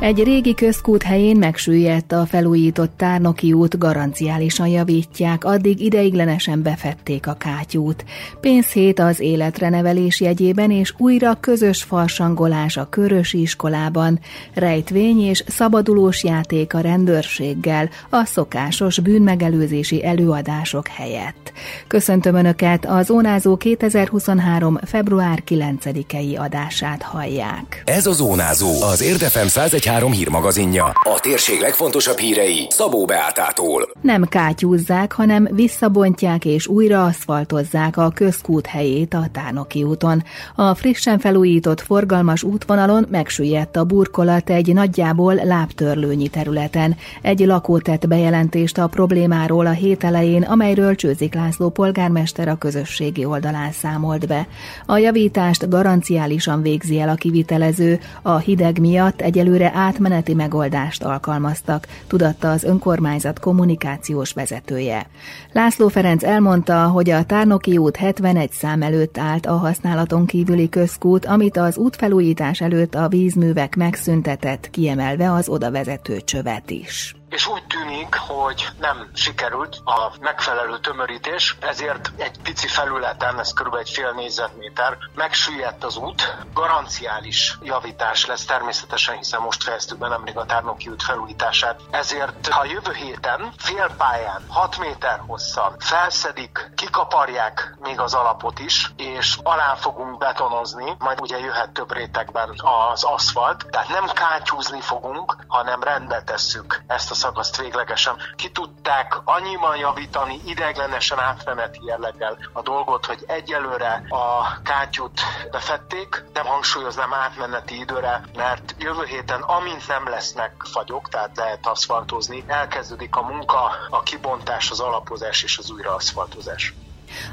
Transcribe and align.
Egy 0.00 0.22
régi 0.22 0.54
közkút 0.54 1.02
helyén 1.02 1.36
megsüllyedt 1.36 2.12
a 2.12 2.26
felújított 2.26 2.92
Tárnoki 2.96 3.52
út, 3.52 3.78
garanciálisan 3.78 4.66
javítják, 4.66 5.44
addig 5.44 5.80
ideiglenesen 5.80 6.62
befették 6.62 7.26
a 7.26 7.32
kátyút. 7.32 8.04
Pénzhét 8.40 8.98
az 8.98 9.20
életre 9.20 9.68
nevelés 9.68 10.20
jegyében 10.20 10.70
és 10.70 10.94
újra 10.98 11.34
közös 11.40 11.82
farsangolás 11.82 12.76
a 12.76 12.88
körösi 12.88 13.40
iskolában, 13.40 14.20
rejtvény 14.54 15.20
és 15.20 15.44
szabadulós 15.46 16.24
játék 16.24 16.74
a 16.74 16.80
rendőrséggel, 16.80 17.90
a 18.10 18.24
szokásos 18.24 19.00
bűnmegelőzési 19.00 20.04
előadások 20.04 20.88
helyett. 20.88 21.52
Köszöntöm 21.86 22.34
Önöket, 22.34 22.86
az 22.86 23.10
Ónázó 23.10 23.56
2023. 23.56 24.78
február 24.84 25.42
9-i 25.48 26.38
adását 26.38 27.02
hallják. 27.02 27.82
Ez 27.84 28.06
a 28.06 28.12
Zónázó, 28.12 28.82
az 28.82 29.02
Érdefem 29.02 29.46
101 29.46 29.84
113 29.96 30.12
hírmagazinja. 30.12 30.84
A 30.84 31.18
térség 31.20 31.60
legfontosabb 31.60 32.18
hírei 32.18 32.66
Szabó 32.70 33.04
Beátától. 33.04 33.90
Nem 34.00 34.24
kátyúzzák, 34.24 35.12
hanem 35.12 35.48
visszabontják 35.50 36.44
és 36.44 36.66
újra 36.66 37.04
aszfaltozzák 37.04 37.96
a 37.96 38.10
közkút 38.14 38.66
helyét 38.66 39.14
a 39.14 39.28
Tárnoki 39.32 39.82
úton. 39.82 40.22
A 40.54 40.74
frissen 40.74 41.18
felújított 41.18 41.80
forgalmas 41.80 42.42
útvonalon 42.42 43.06
megsüllyedt 43.10 43.76
a 43.76 43.84
burkolat 43.84 44.50
egy 44.50 44.74
nagyjából 44.74 45.34
lábtörlőnyi 45.34 46.28
területen. 46.28 46.96
Egy 47.22 47.40
lakó 47.40 47.78
tett 47.78 48.08
bejelentést 48.08 48.78
a 48.78 48.86
problémáról 48.86 49.66
a 49.66 49.70
hét 49.70 50.04
elején, 50.04 50.42
amelyről 50.42 50.94
Csőzik 50.94 51.34
László 51.34 51.68
polgármester 51.68 52.48
a 52.48 52.58
közösségi 52.58 53.24
oldalán 53.24 53.72
számolt 53.72 54.26
be. 54.26 54.46
A 54.86 54.98
javítást 54.98 55.68
garanciálisan 55.68 56.62
végzi 56.62 57.00
el 57.00 57.08
a 57.08 57.14
kivitelező, 57.14 58.00
a 58.22 58.36
hideg 58.36 58.80
miatt 58.80 59.20
egyelőre 59.20 59.72
átmeneti 59.76 60.34
megoldást 60.34 61.02
alkalmaztak, 61.02 61.86
tudatta 62.06 62.50
az 62.50 62.64
önkormányzat 62.64 63.38
kommunikációs 63.38 64.32
vezetője. 64.32 65.06
László 65.52 65.88
Ferenc 65.88 66.24
elmondta, 66.24 66.86
hogy 66.86 67.10
a 67.10 67.24
Tárnoki 67.24 67.76
út 67.76 67.96
71 67.96 68.50
szám 68.50 68.82
előtt 68.82 69.18
állt 69.18 69.46
a 69.46 69.56
használaton 69.56 70.26
kívüli 70.26 70.68
közkút, 70.68 71.26
amit 71.26 71.56
az 71.56 71.76
útfelújítás 71.76 72.60
előtt 72.60 72.94
a 72.94 73.08
vízművek 73.08 73.76
megszüntetett, 73.76 74.70
kiemelve 74.70 75.32
az 75.32 75.48
odavezető 75.48 76.20
csövet 76.20 76.70
is 76.70 77.14
és 77.28 77.46
úgy 77.46 77.66
tűnik, 77.66 78.14
hogy 78.14 78.68
nem 78.78 79.10
sikerült 79.14 79.80
a 79.84 80.12
megfelelő 80.20 80.78
tömörítés, 80.78 81.56
ezért 81.60 82.12
egy 82.16 82.40
pici 82.42 82.68
felületen, 82.68 83.38
ez 83.38 83.52
kb. 83.52 83.74
egy 83.74 83.90
fél 83.90 84.12
négyzetméter, 84.12 84.96
megsüllyedt 85.14 85.84
az 85.84 85.96
út, 85.96 86.36
garanciális 86.54 87.58
javítás 87.62 88.26
lesz 88.26 88.44
természetesen, 88.44 89.16
hiszen 89.16 89.40
most 89.40 89.62
fejeztük 89.62 89.98
be 89.98 90.08
nemrég 90.08 90.36
a 90.36 90.44
Tárnoki 90.44 90.88
út 90.88 91.02
felújítását, 91.02 91.80
ezért 91.90 92.48
ha 92.48 92.64
jövő 92.64 92.92
héten 92.92 93.52
félpályán 93.58 94.44
6 94.48 94.78
méter 94.78 95.20
hosszan 95.26 95.76
felszedik, 95.78 96.70
kikaparják 96.74 97.74
még 97.80 98.00
az 98.00 98.14
alapot 98.14 98.58
is, 98.58 98.92
és 98.96 99.38
alá 99.42 99.74
fogunk 99.74 100.18
betonozni, 100.18 100.96
majd 100.98 101.20
ugye 101.20 101.38
jöhet 101.38 101.70
több 101.70 101.92
rétegben 101.92 102.54
az 102.90 103.04
aszfalt, 103.04 103.66
tehát 103.70 103.88
nem 103.88 104.06
kátyúzni 104.06 104.80
fogunk, 104.80 105.36
hanem 105.48 105.82
rendbe 105.82 106.22
tesszük 106.22 106.82
ezt 106.86 107.10
a 107.10 107.14
szakaszt 107.16 107.56
véglegesen. 107.56 108.16
Ki 108.36 108.50
tudták 108.50 109.20
annyiban 109.24 109.76
javítani 109.76 110.40
ideglenesen 110.44 111.18
átmeneti 111.18 111.78
jelleggel 111.86 112.38
a 112.52 112.62
dolgot, 112.62 113.06
hogy 113.06 113.24
egyelőre 113.26 114.02
a 114.08 114.60
kátyút 114.62 115.20
befették, 115.50 116.24
nem 116.32 116.46
hangsúlyoznám 116.46 117.12
átmeneti 117.14 117.78
időre, 117.78 118.22
mert 118.36 118.74
jövő 118.78 119.04
héten, 119.04 119.40
amint 119.40 119.88
nem 119.88 120.08
lesznek 120.08 120.52
fagyok, 120.72 121.08
tehát 121.08 121.36
lehet 121.36 121.66
aszfaltozni, 121.66 122.44
elkezdődik 122.46 123.16
a 123.16 123.22
munka, 123.22 123.70
a 123.90 124.02
kibontás, 124.02 124.70
az 124.70 124.80
alapozás 124.80 125.42
és 125.42 125.58
az 125.58 125.70
újraaszfaltozás. 125.70 126.74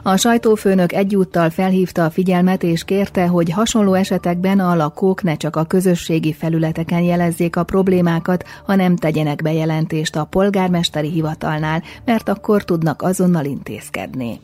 A 0.04 0.18
sajtófőnök 0.18 0.94
egyúttal 0.94 1.50
felhívta 1.50 2.06
a 2.06 2.10
figyelmet 2.10 2.64
és 2.64 2.84
kérte, 2.84 3.28
hogy 3.28 3.52
hasonló 3.52 3.94
esetekben 3.94 4.60
a 4.60 4.76
lakók 4.76 5.24
ne 5.24 5.36
csak 5.36 5.56
a 5.56 5.64
közösségi 5.64 6.34
felületeken 6.34 7.02
jelezzék 7.02 7.56
a 7.56 7.64
problémákat, 7.64 8.46
hanem 8.66 8.96
tegyenek 8.96 9.42
bejelentést 9.42 10.16
a 10.16 10.24
polgármesteri 10.26 11.10
hivatalnál, 11.10 11.84
mert 12.06 12.30
akkor 12.30 12.64
tudnak 12.64 13.02
azonnal 13.02 13.46
intézkedni. 13.46 14.40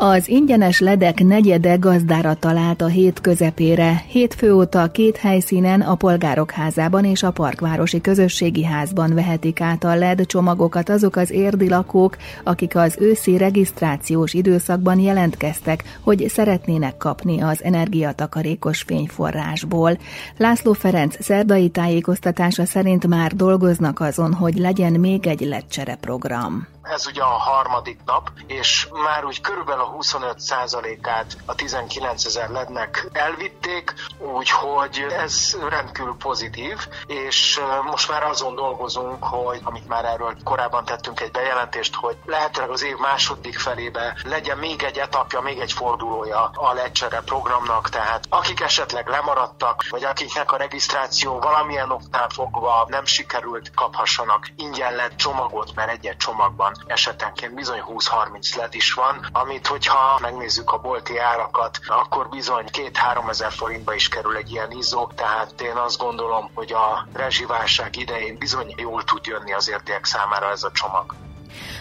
Az 0.00 0.28
ingyenes 0.28 0.80
ledek 0.80 1.24
negyede 1.24 1.76
gazdára 1.76 2.34
talált 2.34 2.82
a 2.82 2.86
hét 2.86 3.20
közepére. 3.20 4.02
Hétfő 4.06 4.54
óta 4.54 4.90
két 4.90 5.16
helyszínen, 5.16 5.80
a 5.80 5.94
Polgárok 5.94 6.50
házában 6.50 7.04
és 7.04 7.22
a 7.22 7.30
Parkvárosi 7.30 8.00
Közösségi 8.00 8.64
Házban 8.64 9.14
vehetik 9.14 9.60
át 9.60 9.84
a 9.84 9.94
LED 9.94 10.26
csomagokat 10.26 10.88
azok 10.88 11.16
az 11.16 11.30
érdi 11.30 11.68
lakók, 11.68 12.16
akik 12.44 12.76
az 12.76 12.96
őszi 13.00 13.36
regisztrációs 13.36 14.34
időszakban 14.34 14.98
jelentkeztek, 14.98 15.98
hogy 16.00 16.28
szeretnének 16.28 16.96
kapni 16.96 17.40
az 17.40 17.64
energiatakarékos 17.64 18.82
fényforrásból. 18.82 19.98
László 20.36 20.72
Ferenc 20.72 21.24
szerdai 21.24 21.68
tájékoztatása 21.68 22.64
szerint 22.64 23.06
már 23.06 23.34
dolgoznak 23.34 24.00
azon, 24.00 24.32
hogy 24.32 24.56
legyen 24.56 24.92
még 24.92 25.26
egy 25.26 25.40
ledcsere 25.40 25.94
program. 25.94 26.77
Ez 26.90 27.06
ugye 27.06 27.22
a 27.22 27.38
harmadik 27.38 28.00
nap, 28.04 28.30
és 28.46 28.88
már 28.92 29.24
úgy 29.24 29.40
körülbelül 29.40 29.82
a 29.82 29.96
25%-át 30.00 31.36
a 31.46 31.54
19 31.54 32.24
ezer 32.24 32.48
lednek 32.48 33.08
elvitték, 33.12 33.94
úgyhogy 34.18 35.06
ez 35.10 35.56
rendkívül 35.68 36.16
pozitív, 36.18 36.88
és 37.06 37.60
most 37.84 38.10
már 38.10 38.22
azon 38.22 38.54
dolgozunk, 38.54 39.24
hogy 39.24 39.60
amit 39.62 39.88
már 39.88 40.04
erről 40.04 40.36
korábban 40.44 40.84
tettünk 40.84 41.20
egy 41.20 41.30
bejelentést, 41.30 41.94
hogy 41.94 42.16
lehetőleg 42.24 42.70
az 42.70 42.82
év 42.82 42.96
második 42.96 43.58
felébe 43.58 44.20
legyen 44.24 44.58
még 44.58 44.82
egy 44.82 44.98
etapja, 44.98 45.40
még 45.40 45.58
egy 45.58 45.72
fordulója 45.72 46.50
a 46.54 46.72
lecsere 46.72 47.20
programnak, 47.20 47.88
tehát 47.88 48.24
akik 48.28 48.60
esetleg 48.60 49.08
lemaradtak, 49.08 49.84
vagy 49.90 50.04
akiknek 50.04 50.52
a 50.52 50.56
regisztráció 50.56 51.38
valamilyen 51.38 51.90
oknál 51.90 52.28
fogva 52.28 52.86
nem 52.88 53.04
sikerült, 53.04 53.74
kaphassanak 53.74 54.48
ingyen 54.56 54.94
lett 54.94 55.16
csomagot, 55.16 55.74
mert 55.74 55.90
egy-egy 55.90 56.16
csomagban 56.16 56.77
esetenként 56.86 57.54
bizony 57.54 57.82
20-30 57.86 58.56
led 58.56 58.74
is 58.74 58.92
van, 58.92 59.26
amit 59.32 59.66
hogyha 59.66 60.18
megnézzük 60.20 60.72
a 60.72 60.78
bolti 60.78 61.18
árakat, 61.18 61.78
akkor 61.86 62.28
bizony 62.28 62.64
2-3 62.72 63.28
ezer 63.28 63.52
forintba 63.52 63.94
is 63.94 64.08
kerül 64.08 64.36
egy 64.36 64.50
ilyen 64.50 64.70
izzó, 64.70 65.06
tehát 65.14 65.60
én 65.60 65.76
azt 65.76 65.98
gondolom, 65.98 66.50
hogy 66.54 66.72
a 66.72 67.06
rezsiválság 67.12 67.96
idején 67.96 68.38
bizony 68.38 68.74
jól 68.76 69.04
tud 69.04 69.26
jönni 69.26 69.52
az 69.52 69.68
érték 69.68 70.04
számára 70.04 70.50
ez 70.50 70.62
a 70.62 70.70
csomag. 70.72 71.14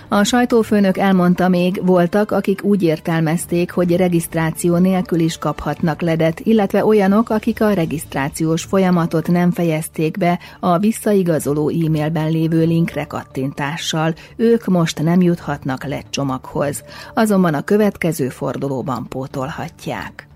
A 0.07 0.23
sajtófőnök 0.23 0.97
elmondta 0.97 1.47
még, 1.47 1.81
voltak, 1.85 2.31
akik 2.31 2.63
úgy 2.63 2.83
értelmezték, 2.83 3.72
hogy 3.72 3.95
regisztráció 3.95 4.78
nélkül 4.78 5.19
is 5.19 5.38
kaphatnak 5.38 6.01
ledet, 6.01 6.39
illetve 6.39 6.85
olyanok, 6.85 7.29
akik 7.29 7.61
a 7.61 7.73
regisztrációs 7.73 8.63
folyamatot 8.63 9.27
nem 9.27 9.51
fejezték 9.51 10.17
be 10.17 10.39
a 10.59 10.77
visszaigazoló 10.77 11.69
e-mailben 11.69 12.31
lévő 12.31 12.66
linkre 12.66 13.06
kattintással. 13.06 14.13
Ők 14.35 14.66
most 14.66 15.03
nem 15.03 15.22
juthatnak 15.22 15.83
led 15.83 16.06
csomaghoz, 16.09 16.83
azonban 17.13 17.53
a 17.53 17.61
következő 17.61 18.29
fordulóban 18.29 19.07
pótolhatják. 19.07 20.27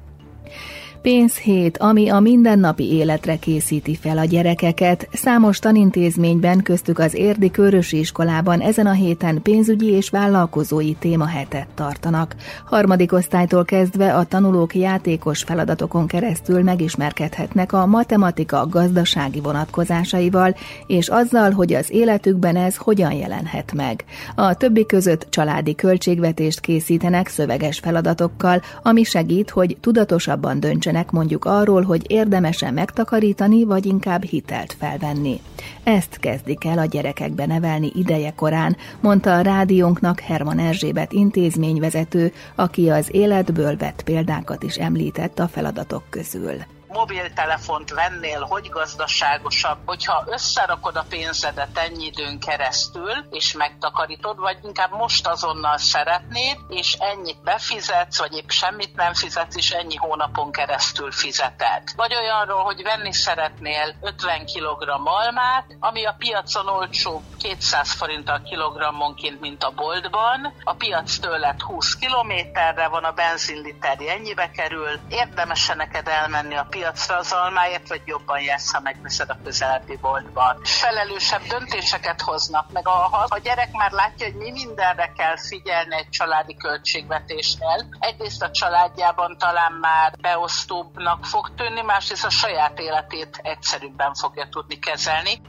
Pénzhét, 1.01 1.77
ami 1.77 2.09
a 2.09 2.19
mindennapi 2.19 2.91
életre 2.91 3.35
készíti 3.35 3.95
fel 3.95 4.17
a 4.17 4.25
gyerekeket. 4.25 5.07
Számos 5.11 5.59
tanintézményben, 5.59 6.61
köztük 6.61 6.99
az 6.99 7.13
Érdi 7.13 7.51
Körösi 7.51 7.99
Iskolában 7.99 8.59
ezen 8.59 8.85
a 8.85 8.91
héten 8.91 9.41
pénzügyi 9.41 9.91
és 9.91 10.09
vállalkozói 10.09 10.93
témahetet 10.93 11.67
tartanak. 11.75 12.35
Harmadik 12.65 13.13
osztálytól 13.13 13.65
kezdve 13.65 14.15
a 14.15 14.23
tanulók 14.23 14.75
játékos 14.75 15.43
feladatokon 15.43 16.07
keresztül 16.07 16.63
megismerkedhetnek 16.63 17.73
a 17.73 17.85
matematika 17.85 18.67
gazdasági 18.69 19.39
vonatkozásaival, 19.39 20.55
és 20.87 21.07
azzal, 21.07 21.51
hogy 21.51 21.73
az 21.73 21.91
életükben 21.91 22.55
ez 22.55 22.75
hogyan 22.75 23.13
jelenhet 23.13 23.73
meg. 23.73 24.03
A 24.35 24.53
többi 24.53 24.85
között 24.85 25.27
családi 25.29 25.75
költségvetést 25.75 26.59
készítenek 26.59 27.27
szöveges 27.27 27.79
feladatokkal, 27.79 28.61
ami 28.83 29.03
segít, 29.03 29.49
hogy 29.49 29.77
tudatosabban 29.79 30.59
döntsenek 30.59 30.89
döntsenek 30.91 31.11
mondjuk 31.11 31.45
arról, 31.45 31.81
hogy 31.83 32.11
érdemesen 32.11 32.73
megtakarítani, 32.73 33.63
vagy 33.63 33.85
inkább 33.85 34.23
hitelt 34.23 34.75
felvenni. 34.79 35.39
Ezt 35.83 36.19
kezdik 36.19 36.65
el 36.65 36.77
a 36.77 36.85
gyerekekbe 36.85 37.45
nevelni 37.45 37.91
ideje 37.95 38.33
korán, 38.35 38.77
mondta 39.01 39.35
a 39.35 39.41
rádiónknak 39.41 40.19
Herman 40.19 40.59
Erzsébet 40.59 41.13
intézményvezető, 41.13 42.31
aki 42.55 42.89
az 42.89 43.07
életből 43.11 43.77
vett 43.77 44.03
példákat 44.03 44.63
is 44.63 44.75
említett 44.75 45.39
a 45.39 45.47
feladatok 45.47 46.03
közül 46.09 46.80
mobiltelefont 46.91 47.89
vennél, 47.89 48.41
hogy 48.41 48.69
gazdaságosabb, 48.69 49.77
hogyha 49.85 50.23
összerakod 50.27 50.95
a 50.95 51.05
pénzedet 51.09 51.77
ennyi 51.77 52.05
időn 52.05 52.39
keresztül, 52.39 53.11
és 53.29 53.53
megtakarítod, 53.53 54.37
vagy 54.37 54.57
inkább 54.63 54.91
most 54.91 55.27
azonnal 55.27 55.77
szeretnéd, 55.77 56.57
és 56.67 56.93
ennyit 56.93 57.43
befizetsz, 57.43 58.19
vagy 58.19 58.33
épp 58.33 58.49
semmit 58.49 58.95
nem 58.95 59.13
fizetsz, 59.13 59.55
és 59.55 59.71
ennyi 59.71 59.95
hónapon 59.95 60.51
keresztül 60.51 61.11
fizeted. 61.11 61.83
Vagy 61.95 62.15
olyanról, 62.15 62.63
hogy 62.63 62.83
venni 62.83 63.13
szeretnél 63.13 63.95
50 64.01 64.45
kg 64.45 64.89
almát, 65.03 65.65
ami 65.79 66.05
a 66.05 66.15
piacon 66.17 66.67
olcsó 66.67 67.21
200 67.37 67.91
forint 67.91 68.29
a 68.29 68.41
kilogrammonként, 68.43 69.39
mint 69.39 69.63
a 69.63 69.71
boltban, 69.71 70.53
a 70.63 70.73
piac 70.73 71.17
tőled 71.17 71.61
20 71.61 71.95
kilométerre 71.95 72.87
van, 72.87 73.03
a 73.03 73.11
benzinliter 73.11 73.97
ennyibe 74.07 74.49
kerül, 74.49 74.99
érdemes 75.09 75.67
neked 75.67 76.07
elmenni 76.07 76.55
a 76.55 76.67
piacra 76.81 77.17
az 77.17 77.31
almáért, 77.31 77.87
vagy 77.87 78.01
jobban 78.05 78.41
jársz, 78.41 78.71
ha 78.71 78.79
megveszed 78.79 79.29
a 79.29 79.37
közelebbi 79.43 79.97
boltban. 79.97 80.61
Felelősebb 80.63 81.41
döntéseket 81.41 82.21
hoznak, 82.21 82.71
meg 82.71 82.87
a, 82.87 82.91
ha 82.91 83.25
a 83.29 83.37
gyerek 83.37 83.71
már 83.71 83.91
látja, 83.91 84.25
hogy 84.25 84.35
mi 84.35 84.51
mindenre 84.51 85.11
kell 85.17 85.37
figyelni 85.37 85.95
egy 85.95 86.09
családi 86.09 86.55
költségvetésnél, 86.55 87.87
egyrészt 87.99 88.41
a 88.41 88.51
családjában 88.51 89.37
talán 89.37 89.71
már 89.71 90.13
beosztóbbnak 90.21 91.25
fog 91.25 91.55
tűnni, 91.55 91.81
másrészt 91.81 92.25
a 92.25 92.29
saját 92.29 92.79
életét 92.79 93.39
egyszerűbben 93.41 94.13
fogja 94.13 94.47
tudni 94.49 94.79
kezelni 94.79 95.41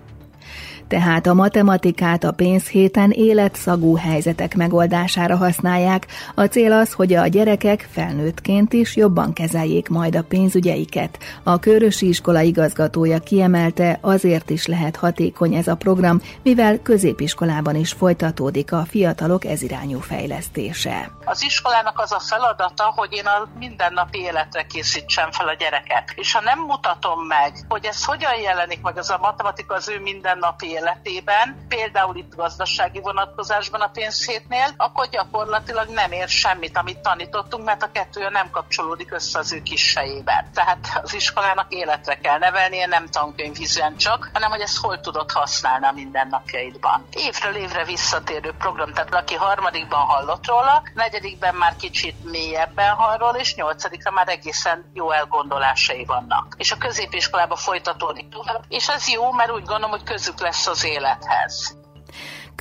tehát 0.88 1.26
a 1.26 1.34
matematikát 1.34 2.24
a 2.24 2.32
pénzhéten 2.32 3.10
életszagú 3.10 3.96
helyzetek 3.96 4.56
megoldására 4.56 5.36
használják. 5.36 6.06
A 6.34 6.44
cél 6.44 6.72
az, 6.72 6.92
hogy 6.92 7.14
a 7.14 7.26
gyerekek 7.26 7.88
felnőttként 7.90 8.72
is 8.72 8.96
jobban 8.96 9.32
kezeljék 9.32 9.88
majd 9.88 10.16
a 10.16 10.22
pénzügyeiket. 10.22 11.18
A 11.42 11.58
Körösi 11.58 12.08
iskola 12.08 12.40
igazgatója 12.40 13.18
kiemelte, 13.18 13.98
azért 14.00 14.50
is 14.50 14.66
lehet 14.66 14.96
hatékony 14.96 15.54
ez 15.54 15.66
a 15.66 15.76
program, 15.76 16.20
mivel 16.42 16.78
középiskolában 16.82 17.74
is 17.76 17.92
folytatódik 17.92 18.72
a 18.72 18.84
fiatalok 18.88 19.44
ezirányú 19.44 19.98
fejlesztése. 19.98 21.10
Az 21.24 21.42
iskolának 21.42 21.98
az 21.98 22.12
a 22.12 22.20
feladata, 22.20 22.92
hogy 22.96 23.12
én 23.12 23.26
a 23.26 23.48
mindennapi 23.58 24.18
életre 24.18 24.62
készítsem 24.62 25.30
fel 25.30 25.48
a 25.48 25.54
gyereket. 25.54 26.12
És 26.14 26.32
ha 26.32 26.40
nem 26.40 26.58
mutatom 26.58 27.26
meg, 27.26 27.52
hogy 27.68 27.84
ez 27.84 28.04
hogyan 28.04 28.40
jelenik 28.40 28.80
meg, 28.82 28.98
az 28.98 29.10
a 29.10 29.18
matematika 29.18 29.74
az 29.74 29.88
ő 29.88 30.00
mindennapi 30.00 30.71
életében, 30.72 31.66
például 31.68 32.16
itt 32.16 32.34
gazdasági 32.34 33.00
vonatkozásban 33.00 33.80
a 33.80 33.86
pénzhétnél, 33.86 34.68
akkor 34.76 35.08
gyakorlatilag 35.08 35.88
nem 35.88 36.12
ér 36.12 36.28
semmit, 36.28 36.76
amit 36.76 36.98
tanítottunk, 36.98 37.64
mert 37.64 37.82
a 37.82 37.90
kettő 37.92 38.28
nem 38.28 38.50
kapcsolódik 38.50 39.12
össze 39.12 39.38
az 39.38 39.52
ő 39.52 39.62
kis 39.62 39.92
fejében. 39.92 40.50
Tehát 40.54 41.00
az 41.02 41.14
iskolának 41.14 41.72
életre 41.72 42.14
kell 42.14 42.38
nevelnie, 42.38 42.86
nem 42.86 43.06
tankönyvvizűen 43.06 43.96
csak, 43.96 44.30
hanem 44.32 44.50
hogy 44.50 44.60
ezt 44.60 44.78
hol 44.78 45.00
tudod 45.00 45.30
használni 45.30 45.86
a 45.86 45.92
mindennapjaidban. 45.92 47.06
Évről 47.12 47.54
évre 47.54 47.84
visszatérő 47.84 48.52
program, 48.58 48.92
tehát 48.92 49.14
aki 49.14 49.34
harmadikban 49.34 50.00
hallott 50.00 50.46
róla, 50.46 50.82
negyedikben 50.94 51.54
már 51.54 51.76
kicsit 51.76 52.24
mélyebben 52.24 52.94
hall 52.94 53.34
és 53.34 53.54
nyolcadikra 53.54 54.10
már 54.10 54.28
egészen 54.28 54.90
jó 54.94 55.10
elgondolásai 55.10 56.04
vannak. 56.04 56.54
És 56.56 56.72
a 56.72 56.76
középiskolában 56.78 57.56
folytatódik 57.56 58.28
tovább, 58.28 58.64
és 58.68 58.88
ez 58.88 59.08
jó, 59.08 59.32
mert 59.32 59.50
úgy 59.50 59.64
gondolom, 59.64 59.90
hogy 59.90 60.02
közük 60.02 60.40
lesz 60.40 60.61
az 60.66 60.84
élethez. 60.84 61.76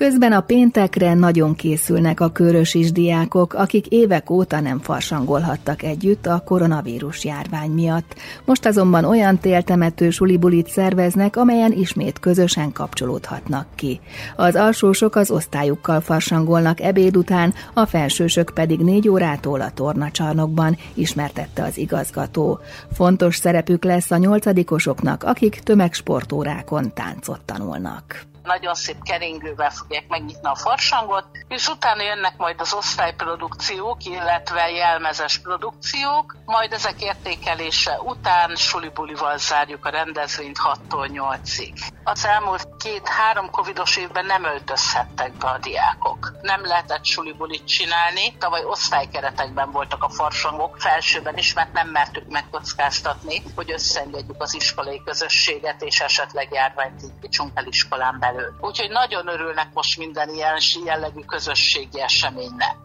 Közben 0.02 0.32
a 0.32 0.42
péntekre 0.42 1.14
nagyon 1.14 1.56
készülnek 1.56 2.20
a 2.20 2.32
körös 2.32 2.92
diákok, 2.92 3.54
akik 3.54 3.88
évek 3.88 4.30
óta 4.30 4.60
nem 4.60 4.80
farsangolhattak 4.80 5.84
együtt 5.84 6.26
a 6.26 6.44
koronavírus 6.46 7.26
járvány 7.26 7.72
miatt. 7.72 8.16
Most 8.46 8.66
azonban 8.66 9.06
olyan 9.06 9.38
téltemető 9.38 10.10
sulibulit 10.10 10.68
szerveznek, 10.68 11.36
amelyen 11.36 11.72
ismét 11.72 12.20
közösen 12.20 12.72
kapcsolódhatnak 12.72 13.68
ki. 13.76 14.00
Az 14.36 14.56
alsósok 14.56 15.16
az 15.16 15.32
osztályukkal 15.32 16.02
farsangolnak 16.02 16.80
ebéd 16.80 17.18
után, 17.18 17.54
a 17.74 17.86
felsősök 17.86 18.52
pedig 18.54 18.80
négy 18.80 19.10
órától 19.10 19.62
a 19.62 19.72
tornacsarnokban, 19.72 20.78
ismertette 20.94 21.64
az 21.64 21.78
igazgató. 21.78 22.60
Fontos 22.92 23.36
szerepük 23.36 23.84
lesz 23.84 24.12
a 24.12 24.18
nyolcadikosoknak, 24.18 25.24
akik 25.24 25.60
tömegsportórákon 25.60 26.94
táncot 26.94 27.42
tanulnak 27.46 28.30
nagyon 28.44 28.76
szép 28.76 29.04
keringővel 29.04 29.70
fogják 29.70 30.08
megnyitni 30.08 30.48
a 30.48 30.56
farsangot, 30.56 31.26
és 31.48 31.68
utána 31.68 32.04
jönnek 32.04 32.38
majd 32.38 32.62
az 32.62 32.74
osztályprodukciók, 32.74 34.06
illetve 34.06 34.70
jelmezes 34.70 35.38
produkciók, 35.38 36.36
majd 36.46 36.72
ezek 36.72 37.02
értékelése 37.02 38.00
után 38.00 38.56
sulibulival 38.56 39.38
zárjuk 39.38 39.86
a 39.86 39.90
rendezvényt 39.90 40.58
6-tól 40.64 41.10
8-ig. 41.14 41.74
Az 42.04 42.26
elmúlt 42.26 42.68
két-három 42.78 43.50
covidos 43.50 43.98
évben 43.98 44.26
nem 44.26 44.44
öltözhettek 44.44 45.38
be 45.38 45.48
a 45.48 45.58
diákok. 45.58 46.32
Nem 46.42 46.66
lehetett 46.66 47.06
sulibulit 47.06 47.66
csinálni, 47.66 48.38
tavaly 48.38 48.64
osztálykeretekben 48.64 49.72
voltak 49.72 50.04
a 50.04 50.10
farsangok, 50.10 50.78
felsőben 50.80 51.38
is, 51.38 51.54
mert 51.54 51.74
nem 51.74 51.88
mertük 51.88 52.28
megkockáztatni, 52.28 53.44
hogy 53.56 53.72
összeengedjük 53.72 54.42
az 54.42 54.56
iskolai 54.56 55.02
közösséget, 55.06 55.82
és 55.82 56.00
esetleg 56.00 56.48
járványt 56.52 57.02
indítsunk 57.02 57.52
el 57.54 57.66
iskolán 57.66 58.20
belül 58.20 58.31
elő. 58.32 58.54
Úgyhogy 58.62 58.90
nagyon 58.90 59.28
örülnek 59.28 59.74
most 59.74 59.98
minden 59.98 60.30
ilyen 60.30 60.58
jellegű 60.86 61.20
közösségi 61.20 62.02
eseménynek. 62.02 62.76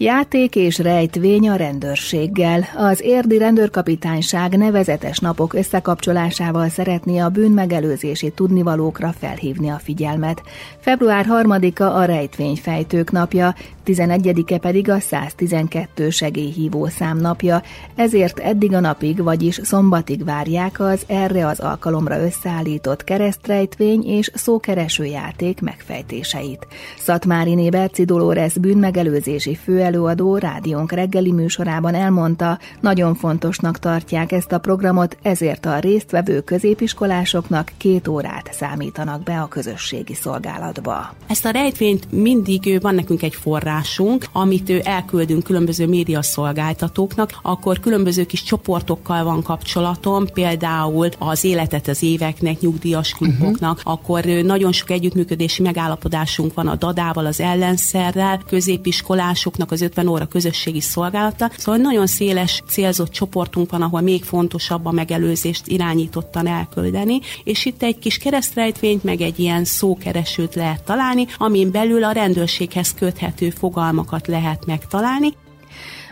Játék 0.00 0.56
és 0.56 0.78
rejtvény 0.78 1.48
a 1.48 1.56
rendőrséggel. 1.56 2.68
Az 2.76 3.00
érdi 3.02 3.38
rendőrkapitányság 3.38 4.56
nevezetes 4.56 5.18
napok 5.18 5.54
összekapcsolásával 5.54 6.68
szeretné 6.68 7.18
a 7.18 7.28
bűnmegelőzési 7.28 8.30
tudnivalókra 8.30 9.14
felhívni 9.18 9.68
a 9.68 9.78
figyelmet. 9.78 10.42
Február 10.80 11.26
3-a 11.28 11.82
a 11.82 12.04
rejtvényfejtők 12.04 13.10
napja, 13.10 13.54
11-e 13.86 14.58
pedig 14.58 14.90
a 14.90 15.00
112 15.00 16.10
segélyhívó 16.10 16.86
számnapja, 16.86 17.62
ezért 17.94 18.38
eddig 18.38 18.74
a 18.74 18.80
napig, 18.80 19.22
vagyis 19.22 19.60
szombatig 19.62 20.24
várják 20.24 20.80
az 20.80 21.02
erre 21.06 21.46
az 21.46 21.60
alkalomra 21.60 22.22
összeállított 22.22 23.04
keresztrejtvény 23.04 24.04
és 24.06 24.30
szókereső 24.34 25.04
játék 25.04 25.60
megfejtéseit. 25.60 26.66
Szatmári 26.98 27.70
Berci 27.70 28.04
Dolores 28.04 28.52
bűnmegelőzési 28.52 29.54
főelőadó 29.88 30.36
rádiónk 30.36 30.92
reggeli 30.92 31.32
műsorában 31.32 31.94
elmondta, 31.94 32.58
nagyon 32.80 33.14
fontosnak 33.14 33.78
tartják 33.78 34.32
ezt 34.32 34.52
a 34.52 34.58
programot, 34.58 35.16
ezért 35.22 35.66
a 35.66 35.78
résztvevő 35.78 36.40
középiskolásoknak 36.40 37.72
két 37.76 38.08
órát 38.08 38.48
számítanak 38.52 39.22
be 39.22 39.40
a 39.40 39.48
közösségi 39.48 40.14
szolgálatba. 40.14 41.14
Ezt 41.26 41.44
a 41.44 41.50
rejtvényt 41.50 42.12
mindig 42.12 42.78
van 42.80 42.94
nekünk 42.94 43.22
egy 43.22 43.34
forrás, 43.34 43.88
forrásunk, 43.88 44.24
amit 44.32 44.70
elküldünk 44.70 45.42
különböző 45.42 45.86
média 45.86 46.22
szolgáltatóknak, 46.22 47.38
akkor 47.42 47.80
különböző 47.80 48.24
kis 48.24 48.42
csoportokkal 48.42 49.24
van 49.24 49.42
kapcsolatom, 49.42 50.26
például 50.26 51.08
az 51.18 51.44
életet 51.44 51.88
az 51.88 52.02
éveknek, 52.02 52.60
nyugdíjas 52.60 53.12
kluboknak, 53.12 53.76
uh-huh. 53.76 53.92
akkor 53.92 54.24
nagyon 54.24 54.72
sok 54.72 54.90
együttműködési 54.90 55.62
megállapodásunk 55.62 56.54
van 56.54 56.68
a 56.68 56.74
dadával, 56.74 57.26
az 57.26 57.40
ellenszerrel, 57.40 58.40
középiskolásoknak 58.46 59.70
az 59.70 59.77
50 59.82 60.08
óra 60.08 60.26
közösségi 60.26 60.80
szolgálata. 60.80 61.50
Szóval 61.56 61.80
nagyon 61.80 62.06
széles 62.06 62.62
célzott 62.68 63.10
csoportunk 63.10 63.70
van, 63.70 63.82
ahol 63.82 64.00
még 64.00 64.24
fontosabb 64.24 64.86
a 64.86 64.90
megelőzést 64.90 65.66
irányítottan 65.66 66.46
elküldeni, 66.46 67.20
és 67.44 67.64
itt 67.64 67.82
egy 67.82 67.98
kis 67.98 68.18
keresztrejtvényt, 68.18 69.04
meg 69.04 69.20
egy 69.20 69.38
ilyen 69.38 69.64
szókeresőt 69.64 70.54
lehet 70.54 70.82
találni, 70.82 71.26
amin 71.36 71.70
belül 71.70 72.04
a 72.04 72.12
rendőrséghez 72.12 72.94
köthető 72.94 73.50
fogalmakat 73.50 74.26
lehet 74.26 74.66
megtalálni, 74.66 75.34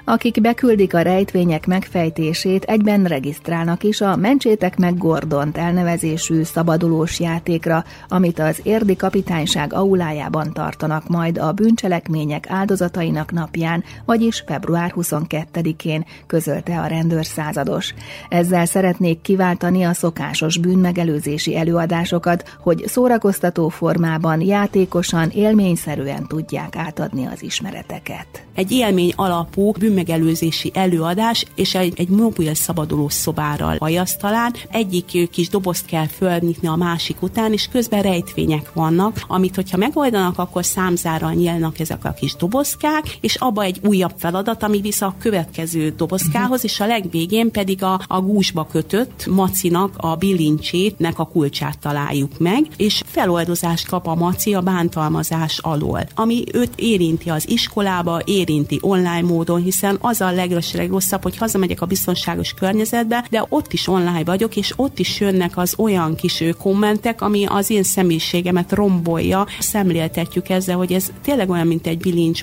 akik 0.08 0.40
beküldik 0.40 0.94
a 0.94 1.00
rejtvények 1.00 1.66
megfejtését, 1.66 2.64
egyben 2.64 3.04
regisztrálnak 3.04 3.82
is 3.82 4.00
a 4.00 4.16
Mentsétek 4.16 4.76
meg 4.76 4.98
Gordont 4.98 5.56
elnevezésű 5.56 6.42
szabadulós 6.42 7.20
játékra, 7.20 7.84
amit 8.08 8.38
az 8.38 8.60
érdi 8.62 8.96
kapitányság 8.96 9.72
aulájában 9.72 10.52
tartanak 10.52 11.08
majd 11.08 11.38
a 11.38 11.52
bűncselekmények 11.52 12.44
áldozatainak 12.48 13.32
napján, 13.32 13.84
vagyis 14.04 14.42
február 14.46 14.92
22-én, 14.96 16.04
közölte 16.26 16.80
a 16.80 16.86
rendőr 16.86 17.24
százados. 17.24 17.94
Ezzel 18.28 18.66
szeretnék 18.66 19.20
kiváltani 19.20 19.82
a 19.82 19.92
szokásos 19.92 20.58
bűnmegelőzési 20.58 21.56
előadásokat, 21.56 22.56
hogy 22.60 22.84
szórakoztató 22.86 23.68
formában, 23.68 24.40
játékosan, 24.40 25.30
élményszerűen 25.30 26.26
tudják 26.26 26.76
átadni 26.76 27.26
az 27.26 27.42
ismereteket. 27.42 28.26
Egy 28.54 28.72
élmény 28.72 29.12
alapú 29.16 29.72
bűn 29.72 29.94
bűnmegelőzési 29.96 30.70
előadás, 30.74 31.44
és 31.54 31.74
egy, 31.74 31.92
egy 31.96 32.08
mobil 32.08 32.54
szabaduló 32.54 33.08
szobára 33.08 33.74
bajasztalán. 33.78 34.54
Egyik 34.70 35.30
kis 35.30 35.48
dobozt 35.48 35.86
kell 35.86 36.06
fölnyitni 36.06 36.68
a 36.68 36.74
másik 36.74 37.22
után, 37.22 37.52
és 37.52 37.68
közben 37.72 38.02
rejtvények 38.02 38.72
vannak, 38.72 39.20
amit 39.26 39.54
hogyha 39.54 39.76
megoldanak, 39.76 40.38
akkor 40.38 40.64
számzára 40.64 41.32
nyílnak 41.32 41.78
ezek 41.78 42.04
a 42.04 42.12
kis 42.12 42.34
dobozkák, 42.34 43.18
és 43.20 43.34
abba 43.34 43.62
egy 43.62 43.80
újabb 43.82 44.12
feladat, 44.16 44.62
ami 44.62 44.80
vissza 44.80 45.06
a 45.06 45.14
következő 45.18 45.94
dobozkához, 45.96 46.64
és 46.64 46.80
a 46.80 46.86
legvégén 46.86 47.50
pedig 47.50 47.82
a, 47.82 48.00
a 48.06 48.20
gúzsba 48.20 48.66
kötött 48.70 49.26
macinak 49.26 49.94
a 49.96 50.16
bilincsétnek 50.16 51.18
a 51.18 51.24
kulcsát 51.24 51.78
találjuk 51.78 52.38
meg, 52.38 52.66
és 52.76 53.02
feloldozást 53.06 53.88
kap 53.88 54.06
a 54.06 54.14
maci 54.14 54.54
a 54.54 54.60
bántalmazás 54.60 55.58
alól, 55.58 56.06
ami 56.14 56.44
őt 56.52 56.72
érinti 56.76 57.30
az 57.30 57.48
iskolába, 57.48 58.20
érinti 58.24 58.78
online 58.80 59.22
módon, 59.22 59.62
hiszen 59.62 59.85
az 60.00 60.20
a 60.20 60.30
legrosszabb, 60.30 61.22
hogy 61.22 61.36
hazamegyek 61.36 61.80
a 61.80 61.86
biztonságos 61.86 62.52
környezetbe, 62.52 63.24
de 63.30 63.44
ott 63.48 63.72
is 63.72 63.88
online 63.88 64.24
vagyok, 64.24 64.56
és 64.56 64.72
ott 64.76 64.98
is 64.98 65.20
jönnek 65.20 65.56
az 65.56 65.74
olyan 65.78 66.14
kis 66.14 66.44
kommentek, 66.58 67.20
ami 67.20 67.44
az 67.46 67.70
én 67.70 67.82
személyiségemet 67.82 68.72
rombolja. 68.72 69.46
Szemléltetjük 69.58 70.48
ezzel, 70.48 70.76
hogy 70.76 70.92
ez 70.92 71.12
tényleg 71.22 71.50
olyan, 71.50 71.66
mint 71.66 71.86
egy 71.86 71.98
bilincs. 71.98 72.42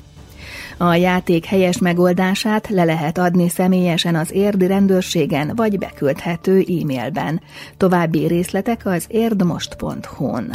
A 0.77 0.95
játék 0.95 1.45
helyes 1.45 1.77
megoldását 1.77 2.69
le 2.69 2.83
lehet 2.83 3.17
adni 3.17 3.50
személyesen 3.50 4.15
az 4.15 4.31
érdi 4.31 4.67
rendőrségen, 4.67 5.51
vagy 5.55 5.77
beküldhető 5.77 6.59
e-mailben. 6.59 7.41
További 7.77 8.27
részletek 8.27 8.85
az 8.85 9.05
érdmost.hu-n. 9.07 10.51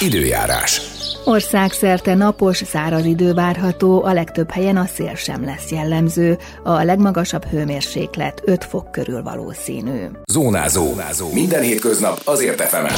Időjárás. 0.00 0.93
Országszerte 1.24 2.14
napos, 2.14 2.56
száraz 2.56 3.04
idő 3.04 3.32
várható, 3.32 4.04
a 4.04 4.12
legtöbb 4.12 4.50
helyen 4.50 4.76
a 4.76 4.86
szél 4.86 5.14
sem 5.14 5.44
lesz 5.44 5.70
jellemző, 5.70 6.38
a 6.62 6.82
legmagasabb 6.82 7.44
hőmérséklet 7.44 8.42
5 8.44 8.64
fok 8.64 8.90
körül 8.90 9.22
valószínű. 9.22 10.04
Zónázó. 10.32 10.86
Zónázó. 10.86 11.32
Minden 11.32 11.62
hétköznap 11.62 12.20
azért 12.24 12.60
efemen. 12.60 12.94